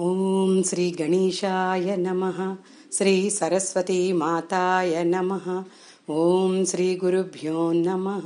[0.00, 2.56] ఓం శ్రీ గణేశాయ నమ
[2.92, 5.62] శ్రీ సరస్వతీ మాతాయ నమ
[6.10, 8.22] ఓం శ్రీ గురుభ్యో నమ.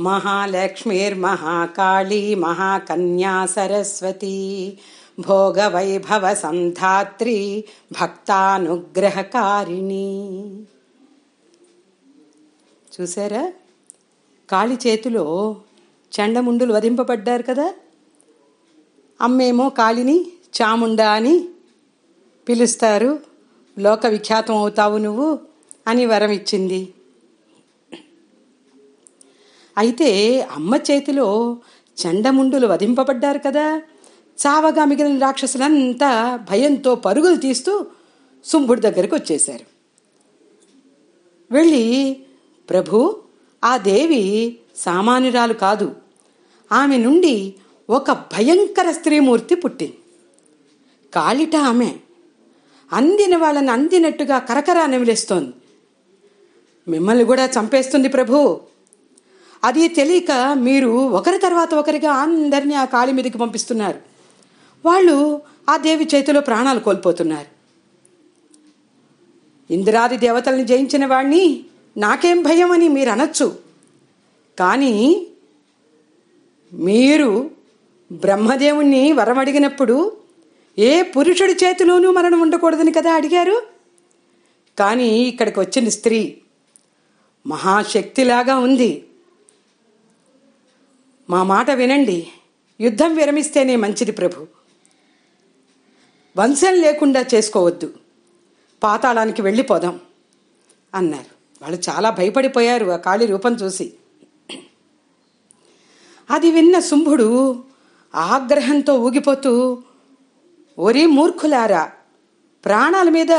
[0.00, 4.78] మహాలక్ష్మీర్మహాకాళీ మహాకన్యా సరస్వతీ
[5.20, 10.62] భోగవైభవ సంధాత్రి భక్తానుగ్రహకారిణి.
[13.00, 13.52] చూసారా?
[14.50, 15.56] కాళి చేతిలో
[16.20, 17.74] చండముండులు వధింపబడ్డారు కదా?
[19.20, 20.26] అమ్మేమో కాళిని
[20.62, 21.44] చాముండా అని
[22.48, 23.20] పిలుస్తారు.
[23.78, 25.38] లోక విఖ్యాతం అవుతావు నువ్వు
[25.86, 26.88] అని వరం ఇచ్చింది.
[29.78, 31.58] అయితే అమ్మ చేతిలో
[31.98, 33.82] చండముండులు వధింపబడ్డారు కదా.
[34.46, 37.86] చావగా మిగిలిన రాక్షసులంతా భయంతో పరుగులు తీస్తూ
[38.44, 39.64] సుంభుడి దగ్గరికి వచ్చేశారు.
[41.50, 42.16] వెళ్ళి
[42.70, 43.22] ప్రభు
[43.64, 45.96] ఆ దేవి సామాన్యురాలు కాదు.
[46.72, 47.54] ఆమె నుండి
[47.90, 49.98] ఒక భయంకర స్త్రీమూర్తి పుట్టింది.
[51.14, 51.94] కాళిట ఆమె.
[52.92, 55.52] అందిన వాళ్ళని అందినట్టుగా కరకరా నిమిలేస్తోంది.
[56.88, 58.60] మిమ్మల్ని కూడా చంపేస్తుంది ప్రభు.
[59.64, 64.00] అది తెలియక మీరు ఒకరి తర్వాత ఒకరిగా అందరినీ ఆ కాళి మీదకి పంపిస్తున్నారు.
[64.86, 67.58] వాళ్ళు ఆ దేవి చేతిలో ప్రాణాలు కోల్పోతున్నారు.
[69.72, 71.64] ఇందిరాది దేవతల్ని జయించిన వాణ్ణి
[71.96, 73.58] నాకేం భయం అని మీరు అనొచ్చు.
[74.58, 75.26] కానీ
[76.72, 77.57] మీరు
[78.12, 80.16] బ్రహ్మదేవుణ్ణి వరం అడిగినప్పుడు
[80.78, 83.62] ఏ పురుషుడి చేతిలోనూ మరణం ఉండకూడదని కదా అడిగారు?
[84.78, 86.38] కానీ ఇక్కడికి వచ్చిన స్త్రీ
[87.46, 89.04] మహాశక్తిలాగా ఉంది.
[91.30, 92.28] మా మాట వినండి.
[92.80, 94.46] యుద్ధం విరమిస్తేనే మంచిది ప్రభు.
[96.36, 97.94] వంశం లేకుండా చేసుకోవద్దు.
[98.82, 100.00] పాతాళానికి వెళ్ళిపోదాం
[100.94, 101.62] అన్నారు.
[101.62, 103.92] వాళ్ళు చాలా భయపడిపోయారు ఆ కాళీ రూపం చూసి.
[106.30, 107.60] అది విన్న శుంభుడు
[108.14, 109.78] ఆగ్రహంతో ఊగిపోతూ
[110.78, 111.90] ఒరి మూర్ఖులారా
[112.64, 113.32] ప్రాణాల మీద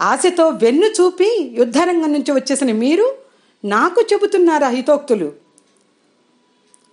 [0.00, 3.16] ఆశతో వెన్ను చూపి యుద్ధరంగం నుంచి వచ్చేసిన మీరు
[3.64, 5.32] నాకు చెబుతున్నారా హితోక్తులు?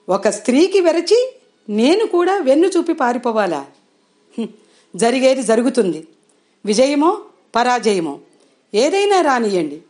[0.09, 1.35] ఒక స్త్రీకి వెరచి
[1.69, 3.65] నేను కూడా వెన్ను చూపి పారిపోవాలా?
[4.95, 6.07] జరిగేది జరుగుతుంది.
[6.65, 7.17] విజయమో
[7.55, 8.19] పరాజయమో
[8.73, 9.81] ఏదైనా రానియండి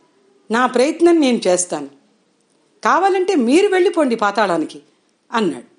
[0.50, 1.88] నా ప్రయత్నం నేను చేస్తాను.
[2.84, 4.80] కావాలంటే మీరు వెళ్ళిపోండి పాతాళానికి
[5.32, 5.75] అన్నాడు.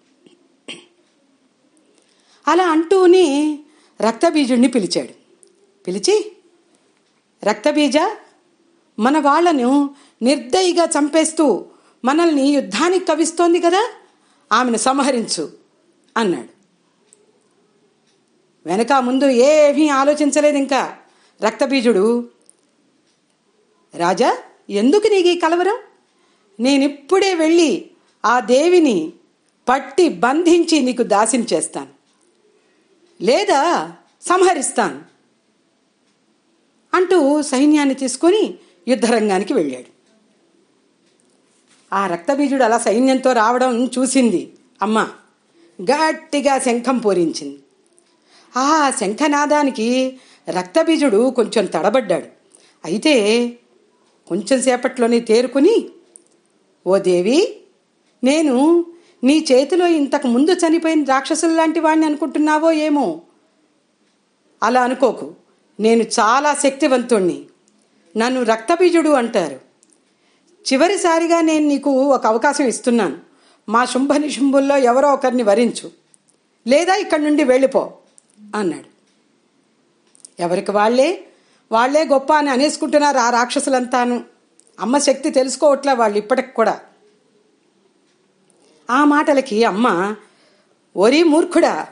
[2.48, 3.60] అలా అంటూనే
[4.02, 5.14] రక్తబీజుడిని పిలిచాడు.
[5.88, 6.32] పిలిచి
[7.44, 7.98] రక్తబీజ
[9.00, 11.66] మన వాళ్ళను నిర్దయిగా చంపేస్తూ
[12.06, 13.94] మనల్ని యుద్ధానికి కవిస్తోంది కదా
[14.52, 15.52] ఆమెను సంహరించు
[16.18, 16.58] అన్నాడు.
[18.66, 20.98] వెనక ముందు ఏమీ ఆలోచించలేదు ఇంకా
[21.42, 22.30] రక్తబీజుడు.
[23.96, 24.38] రాజా
[24.70, 25.78] ఎందుకు నీకు ఈ కలవరం?
[26.60, 27.92] నేనిప్పుడే వెళ్ళి
[28.26, 29.14] ఆ దేవిని
[29.70, 31.97] పట్టి బంధించి నీకు దాసిని చేస్తాను.
[33.22, 33.92] లేదా
[34.22, 35.02] సంహరిస్తాను
[36.94, 38.54] అంటూ సైన్యాన్ని తీసుకొని
[38.88, 39.98] యుద్ధరంగానికి వెళ్ళాడు.
[41.94, 44.54] ఆ రక్తబీజుడు అలా సైన్యంతో రావడం చూసింది.
[44.82, 45.10] అమ్మ
[45.82, 47.60] గట్టిగా శంఖం పూరించింది.
[48.58, 52.28] ఆ శంఖనాదానికి రక్తబీజుడు కొంచెం తడబడ్డాడు.
[52.86, 53.48] అయితే
[54.28, 55.90] కొంచెం సేపట్లోనే తేరుకుని
[56.88, 57.62] ఓ దేవి
[58.24, 58.86] నేను
[59.28, 63.22] నీ చేతిలో ఇంతకు ముందు చనిపోయిన రాక్షసులు లాంటి వాడిని అనుకుంటున్నావో ఏమో?
[64.64, 65.34] అలా అనుకోకు.
[65.80, 67.46] నేను చాలా శక్తివంతుణ్ణి.
[68.18, 69.60] నన్ను రక్తబీజుడు అంటారు.
[70.74, 73.18] చివరిసారిగా నేను నీకు ఒక అవకాశం ఇస్తున్నాను.
[73.70, 75.92] మా శుంభ నిశుంభుల్లో ఎవరో ఒకరిని వరించు.
[76.68, 77.94] లేదా ఇక్కడి నుండి వెళ్ళిపో
[78.56, 78.86] అన్నాడు.
[80.42, 81.28] ఎవరికి వాళ్ళే?
[81.72, 84.24] వాళ్ళే గొప్ప అని అనేసుకుంటున్నారు ఆ రాక్షసులంతాను.
[84.80, 86.80] అమ్మ శక్తి తెలుసుకోవట్లే వాళ్ళు ఇప్పటికి కూడా.
[88.90, 90.16] ఆ మాటలకి అమ్మ
[90.98, 91.88] ఒరి మూర్ఖుడా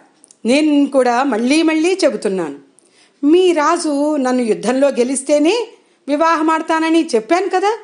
[0.45, 2.59] నేను కూడా మళ్ళీ మళ్ళీ చెబుతున్నాను.
[3.23, 5.67] మీ రాజు నన్ను యుద్ధంలో గెలిస్తేనే
[6.07, 7.79] వివాహమాడతానని చెప్పాను కదా.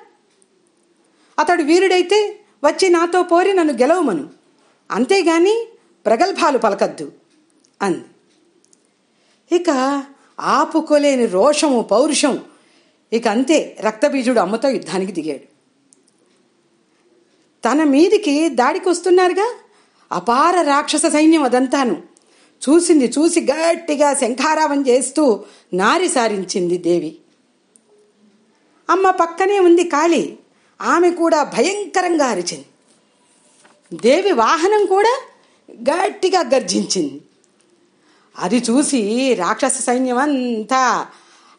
[1.40, 4.30] అతడు వీరుడైతే వచ్చి నాతో పోరి నన్ను గెలవమను.
[4.92, 5.68] అంతేగాని
[6.06, 7.12] ప్రగల్భాలు పలకద్దు
[7.82, 8.04] అంది.
[9.56, 9.70] ఇక
[10.40, 12.40] ఆపుకోలేని రోషము పౌరుషం
[13.14, 15.51] ఇక అంతే రక్తబీజుడు అమ్మతో యుద్ధానికి దిగాడు.
[17.66, 19.56] తన మీదికి దాడికి వస్తున్నారుగా?
[20.12, 22.02] అపార రాక్షస సైన్యం అదంతాను.
[22.70, 25.44] చూసింది చూసి గట్టిగా శంఖారావం చేస్తూ
[25.74, 27.16] నారి సారించింది దేవి.
[28.90, 30.38] అమ్మ పక్కనే ఉంది కాళీ.
[30.82, 32.66] ఆమె కూడా భయంకరంగా అరిచింది.
[33.94, 35.22] దేవి వాహనం కూడా
[35.74, 37.22] గట్టిగా గర్జించింది.
[38.40, 41.08] అది చూసి రాక్షస సైన్యం అంతా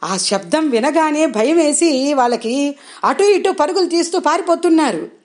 [0.05, 5.22] ఆ శబ్దం వినగానే భయం వేసి వాళ్ళకి అటు ఇటు పరుగులు తీస్తూ పారిపోతున్నారు.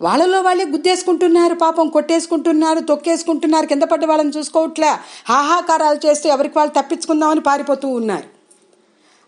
[0.00, 4.90] వాళ్ళలో వాళ్ళే గుద్దేసుకుంటున్నారు పాపం కొట్టేసుకుంటున్నారు తొక్కేసుకుంటున్నారు కింద పడ్డ వాళ్ళని చూసుకోవట్లే
[5.28, 8.24] హాహాకారాలు చేస్తూ ఎవరికి వాళ్ళు తప్పించుకుందామని పారిపోతూ ఉన్నారు.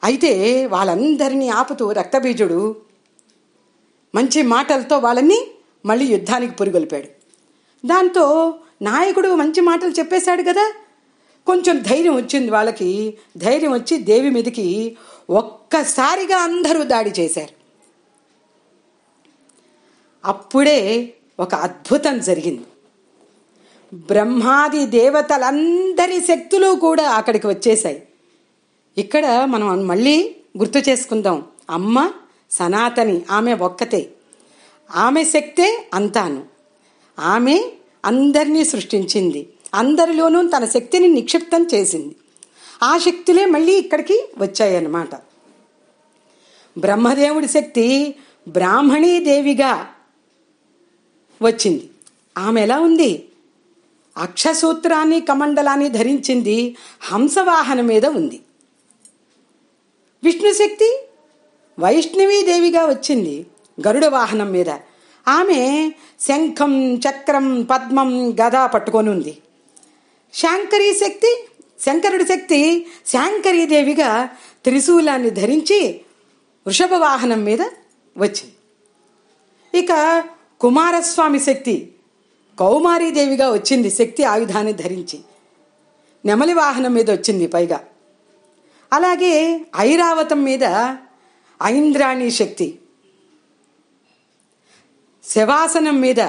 [0.05, 2.77] అయితే వాళ్ళందరినీ ఆపుతూ రక్తబీజుడు
[4.15, 5.47] మంచి మాటలతో వాళ్ళని
[5.87, 7.09] మళ్ళీ యుద్ధానికి పురిగొల్పాడు.
[7.87, 10.73] దాంతో నాయకుడు మంచి మాటలు చెప్పేశాడు కదా?
[11.47, 14.97] కొంచెం ధైర్యం వచ్చింది వాళ్ళకి ధైర్యం వచ్చి దేవి మీదకి
[15.31, 17.60] ఒక్కసారిగా అందరూ దాడి చేశారు.
[20.25, 22.65] అప్పుడే ఒక అద్భుతం జరిగింది.
[23.95, 28.03] బ్రహ్మాది దేవతలందరి శక్తులు కూడా అక్కడికి వచ్చేసాయి
[28.99, 31.45] ఇక్కడ మనం మళ్ళీ గుర్తు చేసుకుందాం.
[31.71, 32.13] అమ్మ
[32.51, 34.11] సనాతని ఆమె ఒక్కతే.
[34.91, 36.45] ఆమె శక్తే అంతాను.
[37.19, 37.73] ఆమె
[38.05, 39.49] అందరినీ సృష్టించింది.
[39.75, 42.17] అందరిలోనూ తన శక్తిని నిక్షిప్తం చేసింది.
[42.83, 45.15] ఆ శక్తులే మళ్ళీ ఇక్కడికి వచ్చాయన్నమాట.
[46.79, 48.15] బ్రహ్మదేవుడి శక్తి
[48.49, 49.89] బ్రాహ్మణీదేవిగా
[51.43, 51.91] వచ్చింది.
[52.39, 53.25] ఆమె ఎలా ఉంది?
[54.17, 58.41] అక్షసూత్రాన్ని కమండలాన్ని ధరించింది హంసవాహనం మీద ఉంది.
[60.25, 61.05] విష్ణుశక్తి
[61.79, 63.47] వైష్ణవీదేవిగా వచ్చింది
[63.89, 64.69] గరుడ వాహనం మీద.
[65.29, 69.39] ఆమె శంఖం చక్రం పద్మం గదా పట్టుకొని ఉంది.
[70.35, 71.45] శాంకరీ శక్తి
[71.81, 74.29] శంకరుడి శక్తి శాంకరీదేవిగా
[74.65, 76.01] త్రిశూలాన్ని ధరించి
[76.67, 77.63] వృషభ వాహనం మీద
[78.19, 78.53] వచ్చింది.
[79.79, 80.23] ఇక
[80.61, 81.93] కుమారస్వామి శక్తి
[82.61, 85.21] కౌమారీదేవిగా వచ్చింది శక్తి ఆయుధాన్ని ధరించి.
[86.25, 87.85] నెమలి వాహనం మీద వచ్చింది పైగా.
[88.93, 90.65] అలాగే ఐరావతం మీద
[91.63, 92.79] ఐంద్రాణి శక్తి.
[95.25, 96.21] శవాసనం మీద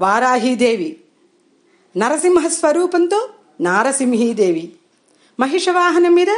[0.00, 0.96] వారాహీదేవి.
[1.96, 3.28] నరసింహ స్వరూపంతో
[3.60, 4.72] నారసింహీదేవి.
[5.40, 6.28] మహిషవాహనం మీద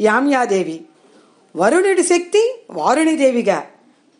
[0.00, 0.84] యామ్యాదేవి.
[1.56, 3.66] వరుణుడి శక్తి వారుణిదేవిగా.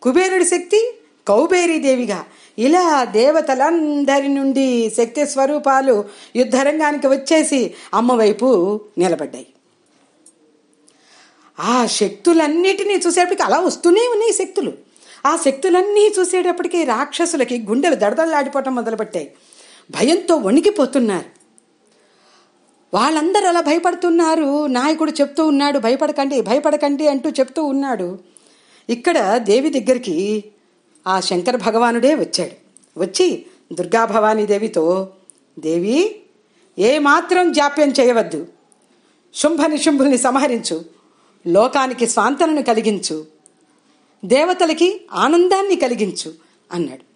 [0.03, 0.99] కుబేరుడి శక్తి
[1.29, 2.25] కౌబేరీదేవిగా
[2.59, 6.05] ఇలా దేవతలందరి నుండి శక్తి స్వరూపాలు
[6.37, 9.47] యుద్ధరంగానికి వచ్చేసి అమ్మవైపు నిలబడ్డాయి.
[11.61, 14.73] ఆ శక్తులన్నిటినీ చూసేటప్పటికి అలా వస్తూనే ఉన్నాయి శక్తులు.
[15.27, 19.33] ఆ శక్తులన్నీ చూసేటప్పటికి రాక్షసులకి గుండెలు దడదల్లాడిపోవటం మొదలుపెట్టాయి.
[19.91, 21.43] భయంతో వణికిపోతున్నారు.
[22.95, 24.67] వాళ్ళందరూ అలా భయపడుతున్నారు.
[24.67, 28.19] నాయకుడు చెప్తూ ఉన్నాడు భయపడకండి భయపడకండి అంటూ చెప్తూ ఉన్నాడు.
[28.91, 30.45] ఇక్కడ దేవి దగ్గరికి
[31.07, 32.63] ఆ శంకర భగవానుడే వచ్చాడు.
[33.01, 35.13] వచ్చి దుర్గా భవానీ దేవితో
[35.59, 36.21] దేవి
[36.79, 38.47] ఏమాత్రం జాప్యం చేయవద్దు.
[39.35, 40.85] శుంభ నిశుంభుల్ని సంహరించు.
[41.47, 43.27] లోకానికి స్వాంతనను కలిగించు.
[44.25, 46.35] దేవతలకి ఆనందాన్ని కలిగించు
[46.73, 47.13] అన్నాడు.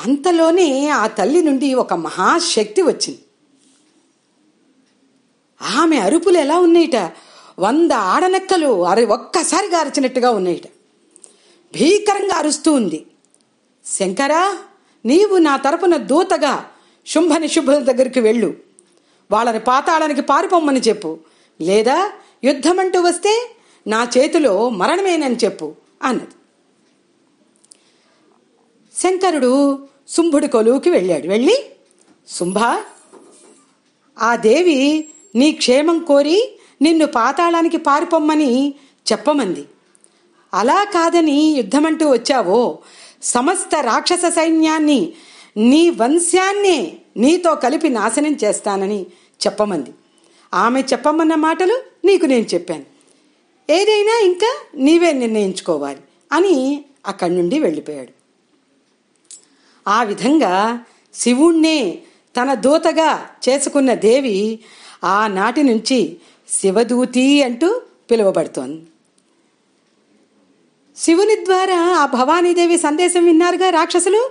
[0.00, 3.18] అంతలోనే ఆ తల్లి నుండి ఒక మహాశక్తి వచ్చింది.
[5.62, 6.96] ఆమె అరుపులు ఎలా ఉన్నాయిట?
[7.58, 10.75] వంద ఆడనక్కలు అరి ఒక్కసారిగా అరిచినట్టుగా ఉన్నాయిట.
[11.80, 13.06] భీకరంగా అరుస్తూ ఉంది.
[13.86, 14.58] శంకరా
[15.06, 16.70] నీవు నా తరపున దూతగా
[17.06, 18.54] శుంభ నిశుభుల దగ్గరికి వెళ్ళు.
[19.30, 21.18] వాళ్ళని పాతాళానికి పారిపోమ్మని చెప్పు.
[21.60, 22.12] లేదా
[22.44, 23.50] యుద్ధమంటూ వస్తే
[23.86, 26.28] నా చేతిలో మరణమేనని చెప్పు అన్నది.
[29.00, 31.28] శంకరుడు శుంభుడి కొలువుకి వెళ్ళాడు.
[31.28, 31.64] వెళ్ళి
[32.28, 32.58] శుంభ
[34.18, 38.74] ఆ దేవి నీ క్షేమం కోరి నిన్ను పాతాళానికి పారిపోమ్మని
[39.12, 39.64] చెప్పమంది.
[40.56, 42.78] అలా కాదని యుద్ధమంటూ వచ్చావో?
[43.22, 45.12] సమస్త రాక్షస సైన్యాన్ని
[45.56, 49.02] నీ వంశాన్నే నీతో కలిపి నాశనం చేస్తానని
[49.46, 49.90] చెప్పమంది.
[50.54, 52.84] ఆమె చెప్పమన్న మాటలు నీకు నేను చెప్పాను.
[53.70, 56.00] ఏదైనా ఇంకా నీవే నిర్ణయించుకోవాలి
[56.32, 58.12] అని అక్కడి నుండి వెళ్ళిపోయాడు.
[59.88, 60.80] ఆ విధంగా
[61.14, 61.98] శివుణ్ణే
[62.40, 64.58] తన దూతగా చేసుకున్న దేవి
[65.04, 66.16] ఆనాటి నుంచి
[66.48, 68.82] శివదూతి అంటూ పిలువబడుతోంది.
[70.96, 74.30] శివుని ద్వారా ఆ భవానీదేవి సందేశం విన్నారుగా రాక్షసులు?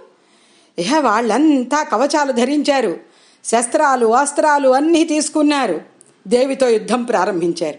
[0.79, 2.99] ఇహ వాళ్ళంతా కవచాలు ధరించారు.
[3.45, 5.81] శస్త్రాలు అస్త్రాలు అన్నీ తీసుకున్నారు.
[6.27, 7.77] దేవితో యుద్ధం ప్రారంభించారు.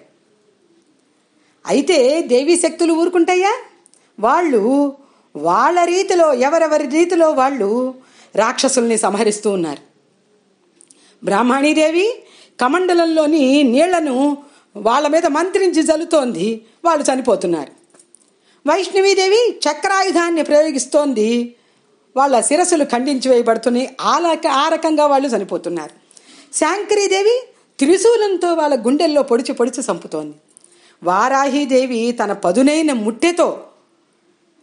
[1.67, 3.57] అయితే దేవీ శక్తులు ఊరుకుంటాయా?
[4.21, 4.93] వాళ్ళు
[5.37, 7.95] వాళ్ళ రీతిలో ఎవరెవరి రీతిలో వాళ్ళు
[8.37, 9.83] రాక్షసుల్ని సంహరిస్తూ ఉన్నారు.
[11.25, 12.15] బ్రాహ్మణీదేవి
[12.61, 14.37] కమండలంలోని నీళ్ళను
[14.77, 16.65] వాళ్ళ మీద మంత్రించి జల్లుతోంది.
[16.85, 17.86] వాళ్ళు చనిపోతున్నారు.
[18.67, 21.55] వైష్ణవీదేవి చక్రాయుధాన్ని ప్రయోగిస్తోంది.
[22.17, 23.97] వాళ్ళ శిరస్సులు ఖండించి వేయబడుతున్నాయి.
[24.01, 25.91] ఆలక ఆ రకంగా వాళ్ళు చనిపోతున్నారు.
[26.57, 30.37] శాంకరీదేవి త్రిశూలంతో వాళ్ళ గుండెల్లో పొడిచి పొడిచి చంపుతోంది.
[31.03, 33.63] వారాహీదేవి తన పదునైన ముట్టెతో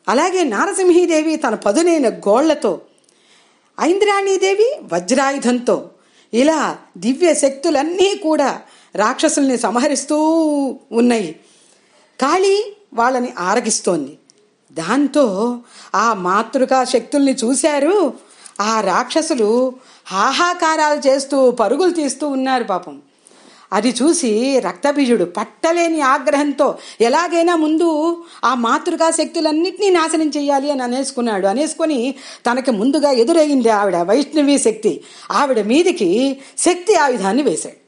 [0.07, 2.81] అలాగే నారసింహీదేవి తన పదునైన గోళ్ళతో
[3.81, 5.89] ఐంద్రాణీదేవి వజ్రాయుధంతో
[6.33, 8.61] ఇలా దివ్య శక్తులన్నీ కూడా
[8.95, 10.17] రాక్షసుల్ని సంహరిస్తూ
[10.91, 11.35] ఉన్నాయి.
[12.21, 14.17] కాళీ వాళ్ళని ఆరగిస్తోంది.
[14.71, 15.57] దాంతో
[15.95, 18.13] ఆ మాతృకా శక్తుల్ని చూశారు.
[18.61, 19.73] ఆ రాక్షసులు
[20.07, 23.01] హాహాకారాలు చేస్తూ పరుగులు తీస్తూ ఉన్నారు పాపం.
[23.73, 31.47] అది చూసి రక్తబీజుడు పట్టలేని ఆగ్రహంతో ఎలాగైనా ముందు ఆ మాతృకా శక్తులన్నింటినీ నాశనం చేయాలి అని అనేసుకున్నాడు.
[31.47, 32.15] అనేసుకొని
[32.51, 35.03] తనకి ముందుగా ఎదురయ్యింది ఆవిడ వైష్ణవి శక్తి.
[35.31, 37.82] ఆవిడ మీదికి శక్తి ఆయుధాన్ని వేశాడు.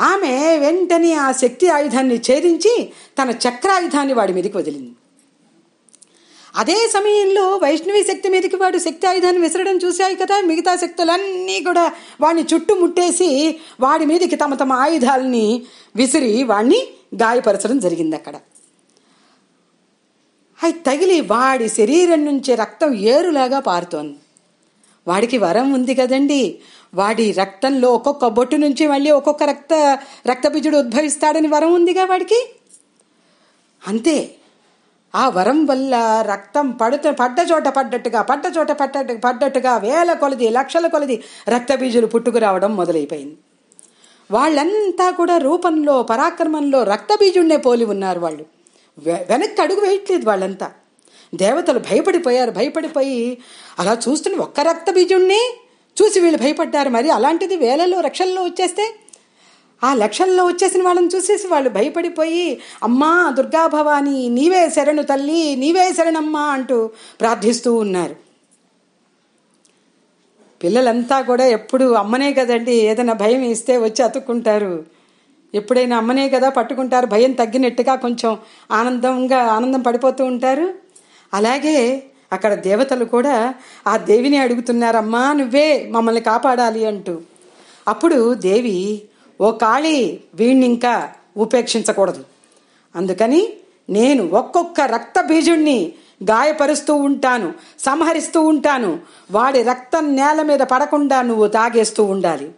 [0.00, 2.92] ఆమె వెంటనే ఆ శక్తి ఆయుధాన్ని ఛేదించి
[3.22, 4.90] తన చక్రాయుధాన్ని వాడి మీదకి వదిలింది.
[6.56, 10.40] అదే సమయంలో వైష్ణవి శక్తి మీదకి వాడు శక్తి ఆయుధాన్ని విసరడం చూశాయి కదా.
[10.40, 15.62] మిగతా శక్తులన్నీ కూడా వాడిని చుట్టుముట్టేసి వాడి మీదకి తమ తమ ఆయుధాలని
[15.96, 18.36] విసిరి వాడిని గాయపరచడం జరిగింది అక్కడ.
[20.62, 24.16] అవి తగిలి వాడి శరీరం నుంచి రక్తం ఏరులాగా పారుతోంది.
[25.08, 26.58] వాడికి వరం ఉంది కదండి.
[26.94, 32.54] వాడి రక్తంలో ఒక్కొక్క బొట్టు నుంచి మళ్ళీ ఒక్కొక్క రక్త రక్తబీజుడు ఉద్భవిస్తాడని వరం ఉందిగా వాడికి?
[33.88, 34.30] అంతే.
[35.14, 40.86] ఆ వరం వల్ల రక్తం పడుతు పడ్డ చోట పడ్డట్టుగా పడ్డ చోట పడ్డ పడ్డట్టుగా వేల కొలది లక్షల
[40.86, 43.36] కొలది రక్తబీజులు పుట్టుకురావడం మొదలైపోయింది.
[44.30, 48.46] వాళ్ళంతా కూడా రూపంలో పరాక్రమంలో రక్తబీజుడినే పోలి ఉన్నారు వాళ్ళు.
[49.08, 50.72] వెనక్కి అడుగు వేయట్లేదు వాళ్ళంతా.
[51.34, 53.38] దేవతలు భయపడిపోయారు భయపడిపోయి
[53.78, 55.60] అలా చూస్తున్న ఒక్క రక్తబీజుణ్ణి
[56.00, 56.88] చూసి వీళ్ళు భయపడ్డారు.
[56.88, 58.86] మరి అలాంటిది వేలలో లక్షల్లో వచ్చేస్తే
[59.82, 66.78] ఆ లక్షల్లో వచ్చేసిన వాళ్ళని చూసేసి వాళ్ళు భయపడిపోయి అమ్మా దుర్గాభవాని నీవే శరణు తల్లి నీవే శరణమ్మా అంటూ
[67.20, 68.16] ప్రార్థిస్తూ ఉన్నారు.
[70.62, 74.84] పిల్లలంతా కూడా ఎప్పుడు అమ్మనే కదండి ఏదైనా భయం ఇస్తే వచ్చి అతుక్కుంటారు.
[75.54, 78.38] ఎప్పుడైనా అమ్మనే కదా పట్టుకుంటారు భయం తగ్గినట్టుగా కొంచెం
[78.70, 80.74] ఆనందంగా ఆనందం పడిపోతూ ఉంటారు.
[81.34, 83.54] అలాగే అక్కడ దేవతలు కూడా
[83.86, 87.20] ఆ దేవిని అడుగుతున్నారమ్మా నువ్వే మమ్మల్ని కాపాడాలి అంటూ.
[87.88, 89.02] అప్పుడు దేవి
[89.40, 92.24] ఓ కాళీ వీణ్ణి ఇంకా ఉపేక్షించకూడదు.
[92.96, 93.48] అందుకని
[93.90, 98.98] నేను ఒక్కొక్క రక్త బీజుణ్ణి గాయపరుస్తూ ఉంటాను సంహరిస్తూ ఉంటాను.
[99.30, 102.50] వాడి రక్తం నేల మీద పడకుండా నువ్వు తాగేస్తూ ఉండాలి.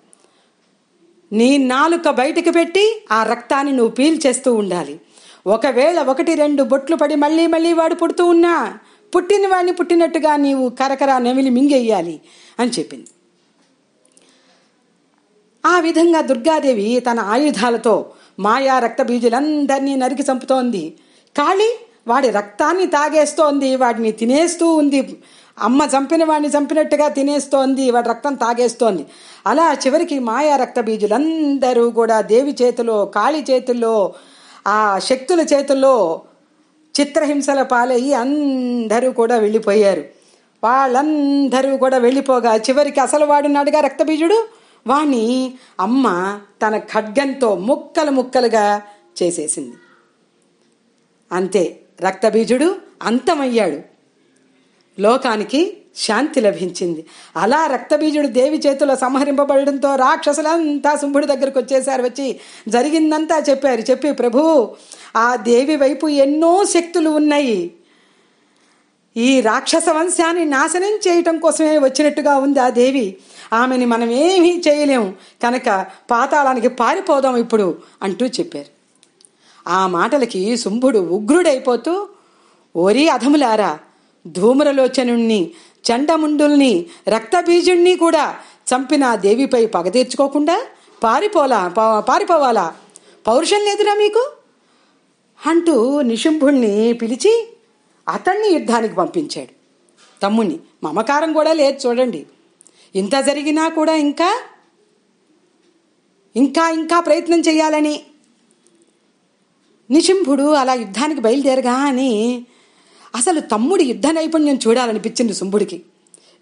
[1.32, 5.00] నీ నాలుక బయటికి పెట్టి ఆ రక్తాన్ని నువ్వు పీల్చేస్తూ ఉండాలి.
[5.46, 8.78] ఒకవేళ ఒకటి రెండు బొట్లు పడి మళ్ళీ మళ్ళీ వాడు పుడుతూ ఉన్నా
[9.14, 12.20] పుట్టిన వాడిని పుట్టినట్టుగా నీవు కరకర నెమిలి మింగేయాలి
[12.60, 13.06] అని చెప్పింది.
[15.66, 20.94] ఆ విధంగా దుర్గాదేవి తన ఆయుధాలతో మాయా రక్త బీజులందరినీ నరికి చంపుతోంది.
[21.38, 25.22] కాళి వాడి రక్తాన్ని తాగేస్తోంది వాడిని తినేస్తూ ఉంది.
[25.58, 29.06] అమ్మ చంపిన వాడిని చంపినట్టుగా తినేస్తోంది వాడి రక్తం తాగేస్తోంది.
[29.46, 34.14] అలా చివరికి మాయా రక్త బీజులందరూ కూడా దేవి చేతిలో కాళి చేతుల్లో
[34.66, 36.22] ఆ శక్తుల చేతుల్లో
[37.00, 40.04] చిత్రహింసల పాలయ్యి అందరూ కూడా వెళ్ళిపోయారు.
[40.64, 44.48] వాళ్ళందరూ కూడా వెళ్ళిపోగా చివరికి అసలు వాడున్నాడుగా రక్తబీజుడు?
[44.86, 48.82] వాణ్ణి అమ్మ తన ఖడ్గంతో ముక్కలు ముక్కలుగా
[49.22, 49.76] చేసేసింది.
[51.32, 53.80] అంతే రక్తబీజుడు అంతమయ్యాడు.
[55.00, 57.06] లోకానికి శాంతి లభించింది.
[57.36, 63.80] అలా రక్తబీజుడు దేవి చేతిలో సంహరింపబడడంతో రాక్షసులంతా శుంభుడి దగ్గరకు వచ్చేసారు వచ్చి జరిగిందంతా చెప్పారు.
[63.80, 64.74] చెప్పి ప్రభు
[65.16, 67.70] ఆ దేవి వైపు ఎన్నో శక్తులు ఉన్నాయి.
[69.16, 73.16] ఈ రాక్షస వంశాన్ని నాశనం చేయటం కోసమే వచ్చినట్టుగా ఉంది ఆ దేవి.
[73.52, 75.14] ఆమెని మనం ఏమీ చేయలేము.
[75.42, 78.82] కనుక పాతాళానికి పారిపోదాం ఇప్పుడు అంటూ చెప్పారు.
[79.68, 82.08] ఆ మాటలకి శుంభుడు ఉగ్రుడైపోతూ
[82.76, 83.78] ఓరి అధములారా
[84.26, 85.50] ధూమ్రలోచనుణ్ణి
[85.90, 88.36] చండముండుల్ని రక్తబీజుణ్ణి కూడా
[88.70, 90.66] చంపిన దేవిపై పగ తీర్చుకోకుండా
[91.02, 91.68] పారిపోలా
[92.00, 92.74] పారిపోవాలా?
[93.26, 94.32] పౌరుషం లేదురా మీకు?
[95.46, 97.56] అంటూ నిశుంభుణ్ణి పిలిచి
[98.08, 99.52] అతన్ని యుద్ధానికి పంపించాడు.
[100.22, 102.26] తమ్ముణ్ణి మమకారం కూడా లేదు చూడండి.
[102.94, 104.30] ఇంత జరిగినా కూడా ఇంకా
[106.36, 108.00] ఇంకా ఇంకా ప్రయత్నం చేయాలని.
[109.90, 112.10] నిశింభుడు అలా యుద్ధానికి బయలుదేరగా అని
[113.14, 115.78] అసలు తమ్ముడి యుద్ధ నైపుణ్యం చూడాలనిపించింది శుంభుడికి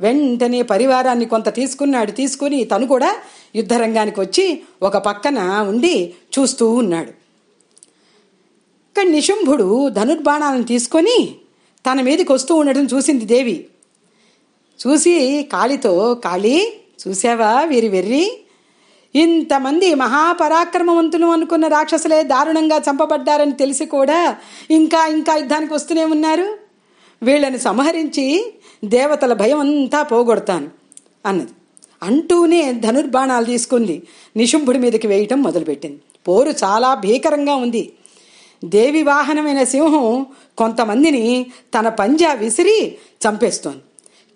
[0.00, 3.10] వెంటనే పరివారాన్ని కొంత తీసుకున్నాడు తీసుకుని తను కూడా
[3.56, 7.12] యుద్ధరంగానికి వచ్చి ఒక పక్కన ఉండి చూస్తూ ఉన్నాడు.
[8.96, 11.18] కానీ నిశుంభుడు ధనుర్బాణాలను తీసుకొని
[11.86, 13.66] తన మీదకి వస్తూ ఉండడం చూసింది దేవి.
[14.80, 16.72] చూసి కాళితో కాళీ
[17.02, 18.24] చూసావా వీరి వెర్రి?
[19.14, 24.36] ఇంతమంది మహాపరాక్రమవంతులు అనుకున్న రాక్షసులే దారుణంగా చంపబడ్డారని తెలిసి కూడా
[24.70, 26.58] ఇంకా ఇంకా యుద్ధానికి వస్తూనే ఉన్నారు.
[27.22, 30.68] వీళ్ళని సంహరించి దేవతల భయం అంతా పోగొడతాను
[31.26, 31.48] అన్నది.
[32.02, 34.02] అంటూనే ధనుర్బాణాలు తీసుకుంది.
[34.36, 36.00] నిశుంభుడి మీదకి వేయటం మొదలుపెట్టింది.
[36.28, 37.92] పోరు చాలా భీకరంగా ఉంది.
[38.64, 40.26] దేవి వాహనమైన సింహం
[40.58, 41.46] కొంతమందిని
[41.78, 42.96] తన పంజా విసిరి
[43.28, 43.78] చంపేస్తోంది.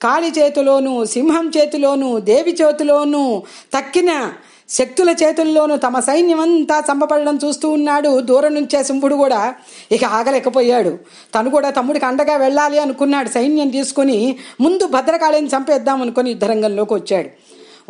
[0.02, 3.42] కాళి చేతిలోనూ సింహం చేతిలోనూ దేవి చేతిలోనూ
[3.78, 4.32] తక్కిన
[4.78, 8.20] శక్తుల చేతుల్లోనూ తమ సైన్యమంతా చంపబడడం చూస్తూ ఉన్నాడు.
[8.20, 9.54] దూరం నుంచే శుంభుడు కూడా
[9.92, 10.98] ఇక ఆగలేకపోయాడు.
[11.34, 13.28] తను కూడా తమ్ముడికి అండగా వెళ్ళాలి అనుకున్నాడు.
[13.28, 17.30] సైన్యం తీసుకొని ముందు భద్రకాళిని చంపేద్దాం అనుకుని యుద్ధరంగంలోకి వచ్చాడు.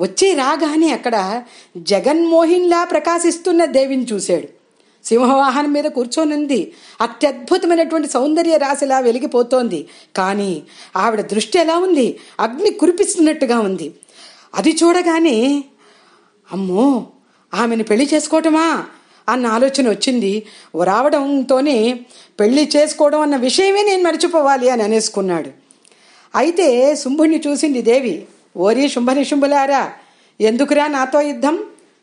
[0.02, 1.42] వచ్చి రాగానే అక్కడ
[1.76, 4.48] జగన్మోహిన్లా ప్రకాశిస్తున్న దేవిని చూశాడు.
[5.04, 6.72] సింహవాహనం మీద కూర్చోనుంది.
[7.00, 9.86] అత్యద్భుతమైనటువంటి సౌందర్య రాశిలా వెలిగిపోతోంది.
[10.16, 10.62] కానీ
[10.96, 12.18] ఆవిడ దృష్టి ఎలా ఉంది?
[12.40, 13.94] అగ్ని కురిపిస్తున్నట్టుగా ఉంది.
[14.54, 15.64] అది చూడగానే
[16.54, 17.06] అమ్మో
[17.54, 18.66] ఆమెను పెళ్ళి చేసుకోవటమా?
[19.28, 20.32] అన్న ఆలోచన వచ్చింది.
[20.84, 21.76] రావడంతోనే
[22.40, 25.50] పెళ్ళి చేసుకోవడం అన్న విషయమే నేను మర్చిపోవాలి అని అనేసుకున్నాడు.
[26.34, 28.14] అయితే శుంభుణ్ణి చూసింది దేవి.
[28.56, 29.82] ఓరి శుంభనిశుంభులారా
[30.40, 31.56] ఎందుకురా నాతో యుద్ధం?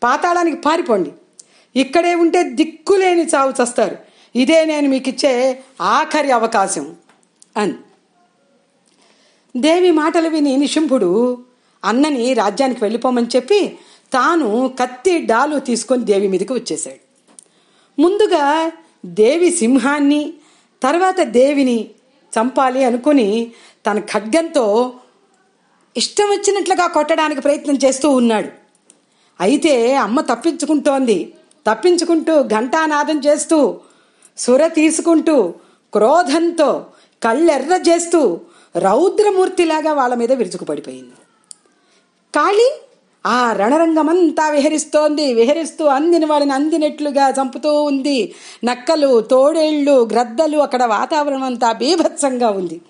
[0.03, 1.11] పాతాళానికి పారిపోండి.
[1.75, 3.97] ఇక్కడే ఉంటే దిక్కులేని చావు చస్తారు.
[4.35, 5.33] ఇదే నేను మీకు ఇచ్చే
[5.81, 6.85] ఆఖరి అవకాశం
[7.57, 7.73] అని.
[9.57, 11.11] దేవి మాటలు విని నిశుంభుడు
[11.85, 13.59] అన్నని రాజ్యానికి వెళ్ళిపోమని చెప్పి
[14.13, 17.01] తాను కత్తి డాలు తీసుకొని దేవి మీదకి వచ్చేశాడు.
[18.01, 18.71] ముందుగా
[19.05, 20.33] దేవి సింహాన్ని
[20.83, 21.89] తర్వాత దేవిని
[22.33, 23.51] చంపాలి అనుకుని
[23.87, 24.93] తన ఖడ్గంతో
[25.97, 28.49] ఇష్టం వచ్చినట్లుగా కొట్టడానికి ప్రయత్నం చేస్తూ ఉన్నాడు.
[29.39, 31.33] అయితే అమ్మ తప్పించుకుంటోంది.
[31.67, 33.79] తప్పించుకుంటూ ఘంటానాదం చేస్తూ
[34.37, 35.53] సుర తీసుకుంటూ
[35.93, 36.85] క్రోధంతో
[37.21, 38.39] కళ్ళెర్ర చేస్తూ
[38.75, 41.15] రౌద్రమూర్తిలాగా వాళ్ళ మీద విరుచుకుపడిపోయింది.
[42.35, 42.69] కాళీ
[43.25, 45.33] ఆ రణరంగమంతా విహరిస్తోంది.
[45.33, 48.33] విహరిస్తూ అందిన వాళ్ళని అందినట్లుగా చంపుతూ ఉంది.
[48.63, 52.81] నక్కలు తోడేళ్ళు గ్రద్దలు అక్కడ వాతావరణం అంతా బీభత్సంగా ఉంది.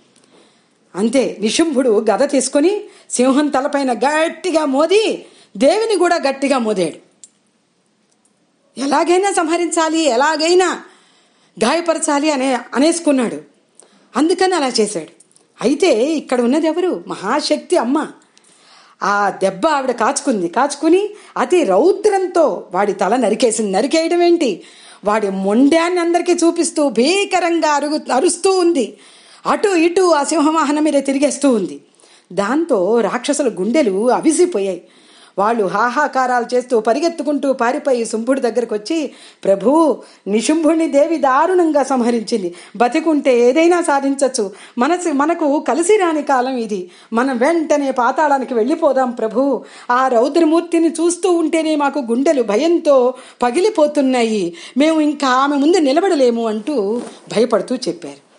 [0.96, 5.26] అంతే నిశుంభుడు గద తీసుకొని సింహం తలపైన గట్టిగా మోది
[5.58, 7.12] దేవిని కూడా గట్టిగా మోదాడు.
[8.80, 10.84] ఎలాగైనా సంహరించాలి ఎలాగైనా
[11.64, 13.42] గాయపరచాలి అనే అనేసుకున్నాడు.
[14.16, 15.12] అందుకని అలా చేశాడు.
[15.62, 18.08] అయితే ఇక్కడ ఉన్నది ఎవరు మహాశక్తి అమ్మ.
[19.04, 20.48] ఆ దెబ్బ ఆవిడ కాచుకుంది.
[20.48, 24.64] కాచుకుని అతి రౌద్రంతో వాడి తల నరికేసింది నరికేయడం ఏంటి?
[25.06, 28.98] వాడి మొండ్యాన్ని అందరికీ చూపిస్తూ భీకరంగా అరుగు అరుస్తూ ఉంది.
[29.46, 31.82] అటు ఇటు ఆ సింహవాహనం మీద తిరిగేస్తూ ఉంది.
[32.34, 34.82] దాంతో రాక్షసుల గుండెలు అవిసిపోయాయి.
[35.40, 39.12] వాళ్ళు హాహాకారాలు చేస్తూ పరిగెత్తుకుంటూ పారిపోయి శుంభుడి దగ్గరకు వచ్చి
[39.44, 42.56] ప్రభు నిశుంభుడిని దేవి దారుణంగా సంహరించింది.
[42.76, 46.92] బతికుంటే ఏదైనా సాధించవచ్చు మనసు మనకు కలిసి రాని కాలం ఇది.
[47.14, 49.62] మనం వెంటనే పాతాళానికి వెళ్ళిపోదాం ప్రభు.
[49.92, 53.14] ఆ రౌద్రమూర్తిని చూస్తూ ఉంటేనే మాకు గుండెలు భయంతో
[53.44, 54.54] పగిలిపోతున్నాయి.
[54.78, 57.02] మేము ఇంకా ఆమె ముందు నిలబడలేము అంటూ
[57.36, 58.32] భయపడుతూ చెప్పారు.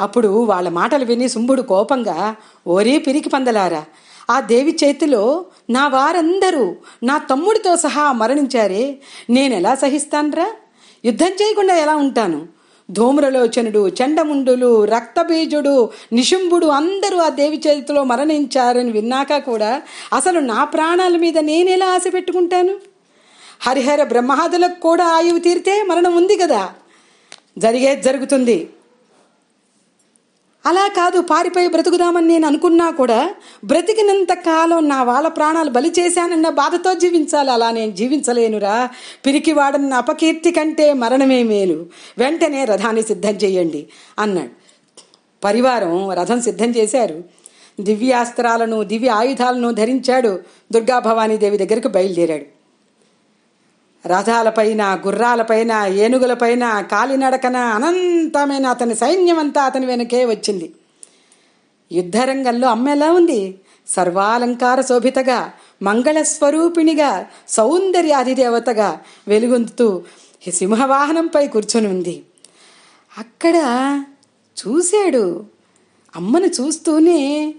[0.00, 3.84] అప్పుడు వాళ్ళ మాటలు విని శుంభుడు కోపంగా ఓరే పిరికి పందలారా
[4.30, 8.98] ఆ దేవి చేతిలో నా వారందరూ నా తమ్ముడితో సహా మరణించారే.
[9.30, 10.52] నేను ఎలా సహిస్తాన్రా?
[11.04, 12.46] యుద్ధం చేయకుండా ఎలా ఉంటాను?
[12.90, 19.82] ధూమ్రలోచనుడు చండముండులు రక్తబీజుడు నిశుంభుడు అందరూ ఆ దేవి చేతిలో మరణించారని విన్నాక కూడా
[20.12, 22.74] అసలు నా ప్రాణాల మీద నేనెలా ఆశ పెట్టుకుంటాను?
[23.60, 26.72] హరిహర బ్రహ్మాదులకు కూడా ఆయువు తీరితే మరణం ఉంది కదా?
[27.58, 28.68] జరిగేది జరుగుతుంది.
[30.66, 36.94] అలా కాదు పారిపోయి బ్రతుకుదామని నేను అనుకున్నా కూడా బ్రతికినంత కాలం నా వాళ్ళ ప్రాణాలు బలి చేశానన్న బాధతో
[36.94, 37.50] జీవించాలి.
[37.50, 38.88] అలా నేను జీవించలేనురా.
[39.26, 41.86] పిరికివాడన్న అపకీర్తి కంటే మరణమే మేలు.
[42.18, 43.86] వెంటనే రథాన్ని సిద్ధం చేయండి
[44.18, 44.50] అన్నాడు.
[45.44, 47.24] పరివారం రథం సిద్ధం చేశారు.
[47.80, 50.40] దివ్యాస్త్రాలను దివ్య ఆయుధాలను ధరించాడు
[50.72, 52.53] దుర్గా భవానీదేవి దగ్గరకు బయలుదేరాడు.
[54.06, 60.72] రథాలపైన గుర్రాలపైన ఏనుగులపైన కాలినడకన అనంతమైన అతని సైన్యం అంతా అతని వెనకే వచ్చింది.
[61.92, 63.54] యుద్ధరంగంలో అమ్మ ఎలా ఉంది?
[63.88, 70.02] సర్వాలంకార శోభితగా మంగళస్వరూపిణిగా సౌందర్యాధిదేవతగా వెలుగొందుతూ
[70.52, 72.22] సింహవాహనంపై కూర్చొని ఉంది.
[73.18, 73.56] అక్కడ
[74.66, 75.44] చూశాడు.
[76.16, 77.54] అమ్మను చూస్తూనే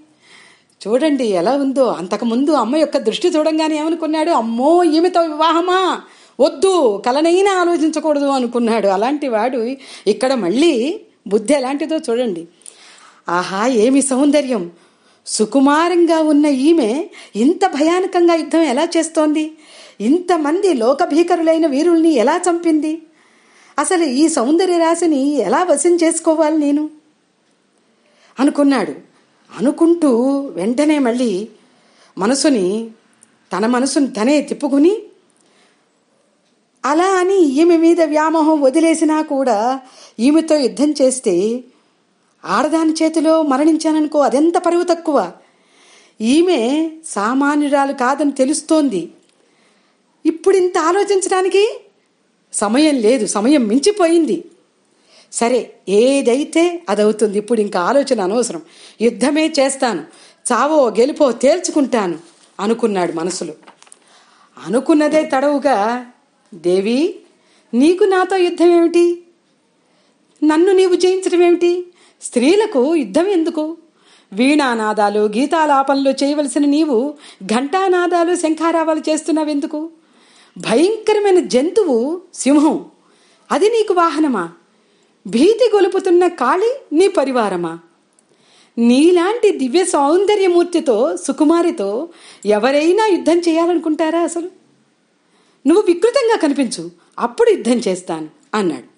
[0.88, 1.86] చూడండి ఎలా ఉందో.
[1.88, 4.32] అంతకుముందు అమ్మ యొక్క దృష్టి చూడంగానే ఏమనుకున్నాడు?
[4.32, 6.02] అమ్మో ఈమెతో వివాహమా?
[6.40, 8.88] వద్దు కలనైనా ఆలోచించకూడదు అనుకున్నాడు.
[8.88, 9.76] అలాంటి వాడు
[10.08, 12.48] ఇక్కడ మళ్ళీ బుద్ధి ఎలాంటిదో చూడండి.
[13.30, 14.72] ఆహా ఏమి సౌందర్యం.
[15.26, 19.52] సుకుమారంగా ఉన్న ఈమె ఇంత భయానకంగా యుద్ధం ఎలా చేస్తోంది?
[20.02, 23.02] ఇంతమంది లోకభీకరులైన వీరుల్ని ఎలా చంపింది?
[23.80, 26.90] అసలు ఈ సౌందర్య రాశిని ఎలా వశం చేసుకోవాలి నేను?
[28.40, 28.96] అనుకున్నాడు.
[29.58, 31.48] అనుకుంటూ వెంటనే మళ్ళీ
[32.18, 32.90] మనసుని
[33.58, 34.98] తన మనసుని తనే తిప్పుకుని
[36.86, 39.80] అలా అని ఈమె మీద వ్యామోహం వదిలేసినా కూడా
[40.20, 41.64] ఈమెతో యుద్ధం చేస్తే
[42.46, 45.32] ఆడదాని చేతిలో మరణించాననుకో అదెంత పరువు తక్కువ.
[46.22, 49.10] ఈమె సామాన్యురాలు కాదని తెలుస్తోంది.
[50.26, 51.80] ఇప్పుడు ఇంత ఆలోచించడానికి
[52.54, 54.46] సమయం లేదు సమయం మించిపోయింది.
[55.32, 58.62] సరే ఏదైతే అదవుతుంది ఇప్పుడు ఇంకా ఆలోచన అనవసరం.
[59.02, 60.04] యుద్ధమే చేస్తాను
[60.52, 62.20] చావో గెలుపో తేల్చుకుంటాను
[62.60, 63.54] అనుకున్నాడు మనసులో.
[64.66, 66.06] అనుకున్నదే తడవుగా
[66.56, 67.16] దేవి
[67.74, 69.24] నీకు నాతో యుద్ధం ఏమిటి?
[70.44, 71.86] నన్ను నీవు జయించడం ఏమిటి?
[72.22, 73.78] స్త్రీలకు యుద్ధం ఎందుకు?
[74.34, 77.14] వీణానాదాలు గీతాలాపనలు చేయవలసిన నీవు
[77.44, 79.90] ఘంటానాదాలు శంఖారావాలు చేస్తున్నావెందుకు?
[80.58, 82.86] భయంకరమైన జంతువు సింహం
[83.52, 84.50] అది నీకు వాహనమా?
[85.28, 87.80] భీతి గొలుపుతున్న కాళి నీ పరివారమా?
[88.78, 92.08] నీలాంటి దివ్య సౌందర్యమూర్తితో సుకుమారితో
[92.46, 94.65] ఎవరైనా యుద్ధం చేయాలనుకుంటారా అసలు?
[95.68, 98.96] నువ్వు వికృతంగా కనిపించు అప్పుడు యుద్ధం చేస్తాను అన్నాడు.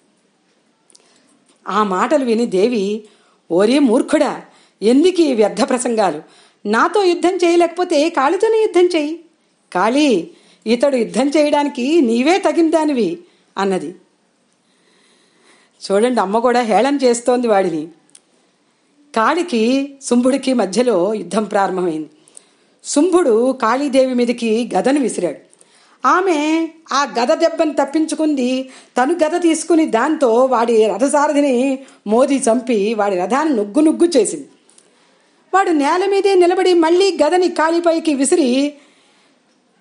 [1.70, 3.04] ఆ మాటలు విని దేవి
[3.50, 4.42] ఓరే మూర్ఖుడా
[4.82, 6.22] ఎందుకు ఈ వ్యర్థ ప్రసంగాలు?
[6.66, 9.20] నాతో యుద్ధం చేయలేకపోతే కాళితోనే యుద్ధం చేయి.
[9.72, 10.30] కాళీ
[10.66, 13.18] ఇతడు యుద్ధం చేయడానికి నీవే తగిందానివి
[13.58, 13.94] అన్నది.
[15.82, 17.88] చూడండి అమ్మ కూడా హేళన చేస్తోంది వాడిని.
[19.16, 22.10] కాళికి శుంభుడికి మధ్యలో యుద్ధం ప్రారంభమైంది.
[22.84, 25.47] శుంభుడు కాళీదేవి మీదకి గదను విసిరాడు.
[26.06, 28.70] ఆమె ఆ గద దెబ్బను తప్పించుకుంది.
[28.98, 34.48] తను గద తీసుకుని దాంతో వాడి రథసారథిని మోదీ చంపి వాడి రథాన్ని నుగ్గు నుగ్గు చేసింది.
[35.54, 38.74] వాడు నేల మీదే నిలబడి మళ్ళీ గదని కాలిపైకి విసిరి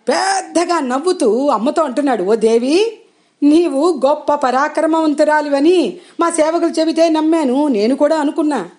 [0.09, 2.97] పెద్దగా నవ్వుతూ అమ్మతో అంటున్నాడు ఓ దేవి
[3.43, 7.67] నీవు గొప్ప పరాక్రమవంతురాలివని మా సేవకులు చెబితే నమ్మాను.
[7.67, 8.69] నేను కూడా అనుకున్నా.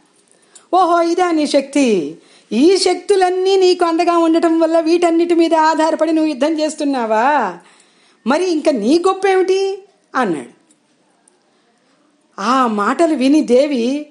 [0.74, 2.18] ఓహో ఇదా నీ శక్తి.
[2.52, 7.58] ఈ శక్తులన్నీ నీకు అండగా ఉండటం వల్ల వీటన్నిటి మీద ఆధారపడి నువ్వు యుద్ధం చేస్తున్నావా?
[8.26, 9.82] మరి ఇంకా నీ గొప్ప ఏమిటి
[10.14, 10.58] అన్నాడు.
[12.40, 14.06] ఆ మాటలు విని దేవి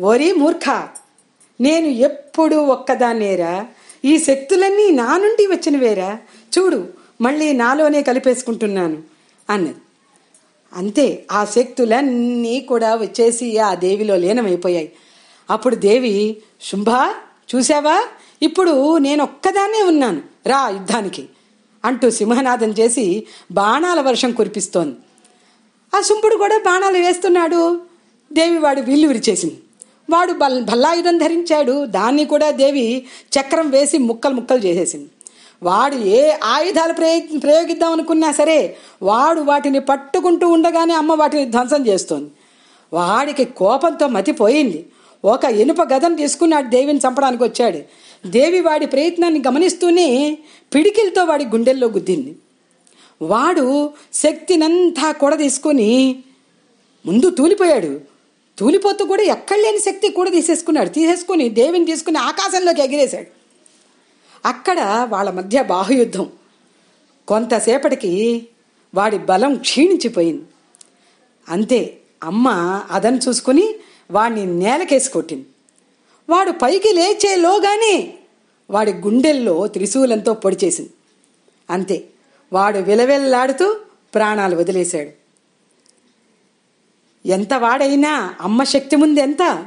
[0.00, 0.88] ఒరి మూర్ఖ
[1.60, 3.66] నేను ఎప్పుడు ఒక్కదాన్నేరా.
[4.04, 6.18] ఈ శక్తులన్నీ నా నుండి వచ్చినవేరా.
[6.58, 6.88] చూడు
[7.20, 9.02] మళ్ళీ నాలోనే కలిపేసుకుంటున్నాను
[9.50, 9.74] అన్నది.
[10.72, 14.92] అంతే ఆ శక్తులన్నీ కూడా వచ్చేసి ఆ దేవిలో లీనమైపోయాయి.
[15.50, 16.90] అప్పుడు దేవి శుంభ
[17.54, 18.02] చూసావా
[18.42, 20.22] ఇప్పుడు నేను ఒక్కదాన్నే ఉన్నాను.
[20.46, 21.28] రా యుద్ధానికి.
[21.84, 24.96] అంటూ సింహనాదం చేసి బాణాల వర్షం కురిపిస్తోంది.
[25.96, 27.80] ఆ సుంపుడు కూడా బాణాలు వేస్తున్నాడు.
[28.32, 29.58] దేవి వాడు విల్లు విరిచేసింది.
[30.10, 31.86] వాడు బల్ భల్లాయుధం ధరించాడు.
[31.86, 33.06] దాన్ని కూడా దేవి
[33.40, 35.10] చక్రం వేసి ముక్కలు ముక్కలు చేసేసింది.
[35.62, 42.30] వాడు ఏ ఆయుధాలు ప్రయోగి ప్రయోగిద్దాం అనుకున్నా సరే వాడు వాటిని పట్టుకుంటూ ఉండగానే అమ్మ వాటిని ధ్వంసం చేస్తోంది.
[42.92, 44.86] వాడికి కోపంతో మతిపోయింది.
[45.26, 47.80] ఒక ఇనుప గదను తీసుకున్నాడు దేవిని చంపడానికి వచ్చాడు.
[48.28, 50.38] దేవి వాడి ప్రయత్నాన్ని గమనిస్తూనే
[50.74, 52.36] పిడికిలతో వాడి గుండెల్లో గుద్దింది.
[53.22, 56.22] వాడు శక్తినంతా కూడా తీసుకొని
[57.06, 58.00] ముందు తూలిపోయాడు.
[58.58, 60.88] తూలిపోతూ కూడా ఎక్కడ లేని శక్తి కూడా తీసేసుకున్నాడు.
[60.88, 63.26] తీసేసుకుని దేవిని తీసుకుని ఆకాశంలోకి ఎగిరేశాడు.
[64.48, 66.26] అక్కడ వాళ్ళ మధ్య బాహుయుద్ధం.
[67.28, 68.46] కొంతసేపటికి
[68.94, 70.42] వాడి బలం క్షీణించిపోయింది.
[71.48, 72.48] అంతే అమ్మ
[72.90, 73.74] అదను చూసుకుని
[74.10, 75.46] వాణ్ణి నేలకేసి కొట్టింది.
[76.28, 78.14] వాడు పైకి లేచేలోగానే
[78.70, 80.90] వాడి గుండెల్లో త్రిశూలంతో పొడిచేసింది
[81.70, 82.04] అంతే
[82.52, 83.76] వాడు విలవెల్లాడుతూ
[84.14, 85.10] ప్రాణాలు వదిలేశాడు.
[87.28, 89.66] ఎంత వాడైనా అమ్మ శక్తి ముందు ఎంత?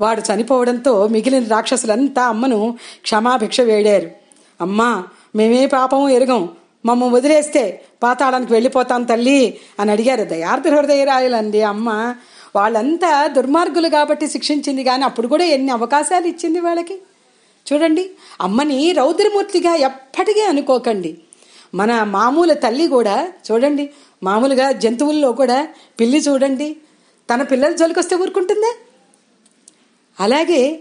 [0.00, 4.10] వాడు చనిపోవడంతో మిగిలిన రాక్షసులంతా అమ్మను క్షమాభిక్ష వేడారు.
[4.60, 5.04] అమ్మా
[5.36, 6.48] మేమే పాపం ఎరుగం
[6.86, 12.14] మమ్మ వదిలేస్తే పాతాళానికి వెళ్ళిపోతాం తల్లి అని అడిగారు దయార్థ హృదయరాయులండి అమ్మ.
[12.56, 16.98] వాళ్ళంతా దుర్మార్గులు కాబట్టి శిక్షించింది కానీ అప్పుడు కూడా ఎన్ని అవకాశాలు ఇచ్చింది వాళ్ళకి?
[17.66, 21.18] చూడండి అమ్మని రౌద్రమూర్తిగా ఎప్పటికీ అనుకోకండి.
[21.74, 23.90] మన మామూలు తల్లి కూడా చూడండి
[24.22, 25.68] మామూలుగా జంతువుల్లో కూడా
[26.00, 26.76] పిల్లి చూడండి
[27.30, 28.74] తన పిల్లల జోలికొస్తే ఊరుకుంటుందా?
[30.20, 30.80] అలాగే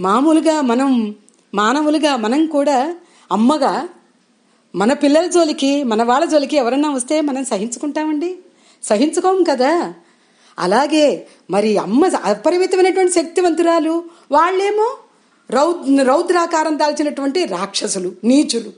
[0.00, 1.14] మామూలుగా మనం
[1.54, 2.94] మానవులుగా మనం కూడా
[3.32, 3.88] అమ్మగా
[4.74, 8.38] మన పిల్లల జోలికి మన వాళ్ళ జోలికి ఎవరన్నా వస్తే మనం సహించుకుంటామండి?
[8.82, 9.94] సహించుకోం కదా.
[10.60, 14.98] అలాగే మరి అమ్మ అపరిమితమైనటువంటి శక్తివంతురాలు వాళ్ళేమో
[15.50, 18.72] రౌ రౌద్రాకారం దాల్చినటువంటి రాక్షసులు నీచులు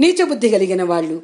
[0.00, 1.22] నీచ బుద్ధి కలిగిన వాళ్ళు.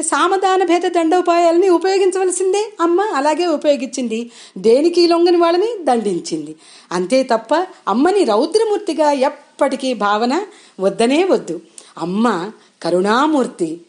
[0.00, 4.30] సామధాన భేద దండోపాయాలని ఉపయోగించవలసిందే అమ్మ అలాగే ఉపయోగించింది.
[4.58, 5.84] దేనికి లొంగని వాళ్ళని?
[5.84, 6.56] దండించింది.
[6.92, 10.46] అంతే తప్ప అమ్మని రౌద్రమూర్తిగా ఎప్పటికీ భావన
[10.80, 11.60] వద్దనే వద్దు.
[11.98, 12.50] అమ్మ
[12.82, 13.80] కరుణామూర్తి.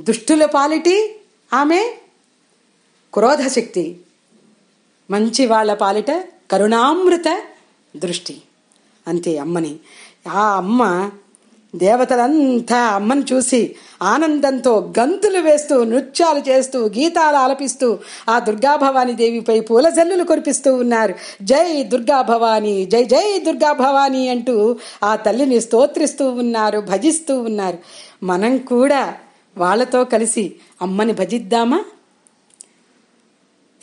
[0.00, 1.16] దుష్టుల పాలిటి
[1.52, 1.92] ఆమె
[3.14, 3.96] క్రోధశక్తి.
[5.10, 6.10] మంచి వాళ్ళ పాలిట
[6.50, 7.38] కరుణామృత
[7.96, 8.42] దృష్టి.
[9.08, 9.76] అంతే అమ్మని.
[10.28, 11.10] ఆ అమ్మ
[11.76, 20.24] దేవతలంతా అమ్మను చూసి ఆనందంతో గంతులు వేస్తూ నృత్యాలు చేస్తూ గీతాలు ఆలపిస్తూ ఆ దుర్గాభవాని దేవిపై పూల జల్లులు
[20.24, 21.14] కురిపిస్తూ ఉన్నారు.
[21.42, 27.78] జై దుర్గాభవాని జై జై దుర్గాభవాని అంటూ ఆ తల్లిని స్తోత్రిస్తూ ఉన్నారు భజిస్తూ ఉన్నారు.
[28.22, 29.14] మనం కూడా
[29.58, 31.84] వాళ్ళతో కలిసి అమ్మని భజిద్దామా?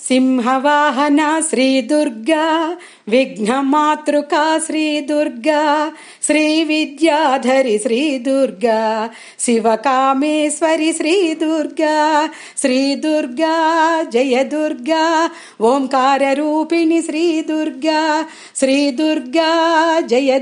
[0.07, 2.77] సింహవాహన శ్రీ దుర్గా
[3.09, 9.09] విఘ్నమాతృకా శ్రీ దుర్గా శ్రీ విద్యాధరి శ్రీ దుర్గా
[9.39, 13.53] శివకామేశ్వరి శ్రీ దుర్గా శ్రీ దుర్గా
[14.03, 15.29] జయ దుర్గా
[15.61, 19.51] ఓంకార రూపిణి శ్రీ దుర్గా శ్రీ దుర్గా
[20.09, 20.39] జయ